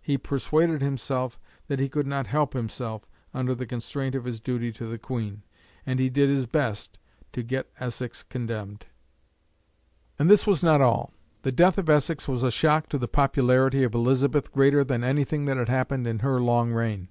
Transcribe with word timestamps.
He 0.00 0.16
persuaded 0.16 0.80
himself 0.80 1.38
that 1.66 1.78
he 1.78 1.90
could 1.90 2.06
not 2.06 2.26
help 2.26 2.54
himself, 2.54 3.06
under 3.34 3.54
the 3.54 3.66
constraint 3.66 4.14
of 4.14 4.24
his 4.24 4.40
duty 4.40 4.72
to 4.72 4.86
the 4.86 4.96
Queen, 4.98 5.42
and 5.84 5.98
he 5.98 6.08
did 6.08 6.30
his 6.30 6.46
best 6.46 6.98
to 7.32 7.42
get 7.42 7.70
Essex 7.78 8.22
condemned. 8.22 8.86
And 10.18 10.30
this 10.30 10.46
was 10.46 10.64
not 10.64 10.80
all. 10.80 11.12
The 11.42 11.52
death 11.52 11.76
of 11.76 11.90
Essex 11.90 12.26
was 12.26 12.42
a 12.42 12.50
shock 12.50 12.88
to 12.88 12.98
the 12.98 13.06
popularity 13.08 13.84
of 13.84 13.94
Elizabeth 13.94 14.50
greater 14.50 14.84
than 14.84 15.04
anything 15.04 15.44
that 15.44 15.58
had 15.58 15.68
happened 15.68 16.06
in 16.06 16.20
her 16.20 16.40
long 16.40 16.72
reign. 16.72 17.08